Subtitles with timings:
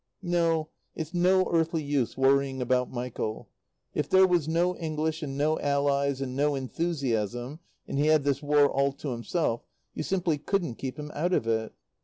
[0.23, 3.49] No; it's no earthly use worrying about Michael.
[3.93, 8.41] If there was no English and no Allies and no Enthusiasm, and he had this
[8.41, 9.61] War all to himself,
[9.93, 11.75] you simply couldn't keep him out of it.